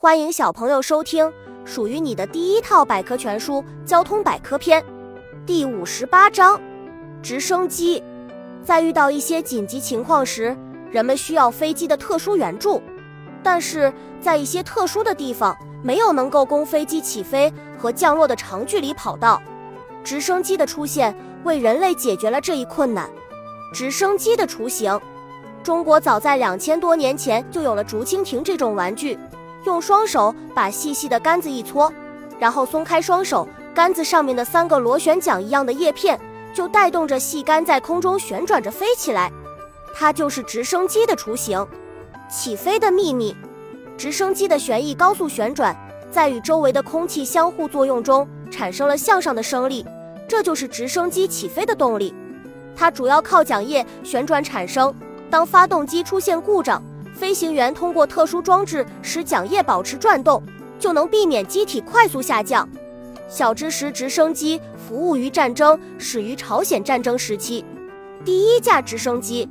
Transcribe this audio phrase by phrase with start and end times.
[0.00, 1.28] 欢迎小朋友收听
[1.64, 3.54] 属于你的第一套百科全书
[3.84, 4.80] 《交通百科篇》
[5.44, 6.60] 第五十八章：
[7.20, 8.00] 直升机。
[8.62, 10.56] 在遇到一些紧急情况时，
[10.88, 12.80] 人们需要飞机的特殊援助，
[13.42, 19.42] 但是在一些特殊的地方，没有能够供飞机起飞和降落的长距离跑道。
[20.04, 21.12] 直升机的出现
[21.42, 23.10] 为人类解决了这一困难。
[23.74, 24.96] 直升机的雏形，
[25.64, 29.18] 中国早在两千多年前就有了竹蜻蜓这种玩具。
[29.68, 31.92] 用双手把细细的杆子一搓，
[32.38, 36.18] 然后松开双手，杆子上面的三个螺旋桨一样的叶片
[36.54, 39.30] 就带动着细杆在空中旋转着飞起来，
[39.94, 41.64] 它就是直升机的雏形。
[42.30, 43.36] 起飞的秘密：
[43.96, 45.76] 直升机的旋翼高速旋转，
[46.10, 49.84] 在与周围的空气相互作用中产生了向上的升力，
[50.26, 52.14] 这就是直升机起飞的动力。
[52.74, 54.94] 它主要靠桨叶旋转产生。
[55.30, 56.82] 当发动机出现故障，
[57.18, 60.40] 飞行员通过特殊装置使桨叶保持转动，
[60.78, 62.66] 就能避免机体快速下降。
[63.28, 67.64] 小知识：直升机服务于战争，始于朝鲜战争时期。
[68.24, 69.48] 第一架直升机，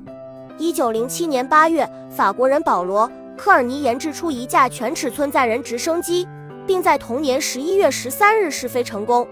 [0.58, 6.26] 一九零七年八月，法国人保罗·科尔尼研制出一架全尺寸载人直升机，
[6.66, 9.28] 并在同年十一月十三日试飞成功。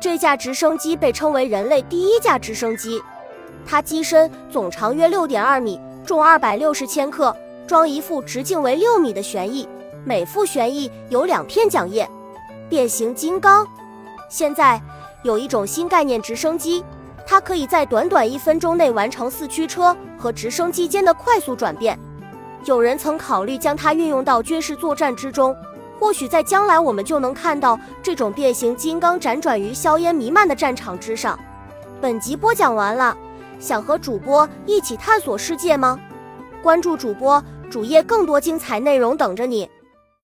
[0.00, 3.00] 这架直升机被称为人类第一架直升机。
[3.64, 7.34] 它机身总长约六点二米，重二百六十千克。
[7.68, 9.68] 装一副直径为六米的旋翼，
[10.02, 12.08] 每副旋翼有两片桨叶。
[12.66, 13.66] 变形金刚，
[14.30, 14.80] 现在
[15.22, 16.82] 有一种新概念直升机，
[17.26, 21.98] 它可以在短短一分钟内完成四驱车和直升机间的快速转变。
[22.64, 25.54] 有人曾考虑将它运用到军事作战之中，
[26.00, 31.38] 或许在将来我们就能看到这种变形金刚辗转于硝烟弥漫的战场之上。
[32.00, 33.14] 本集播讲完了，
[33.60, 36.00] 想和主播一起探索世界吗？
[36.62, 37.42] 关注主播。
[37.70, 39.68] 主页更多精彩内容等着你。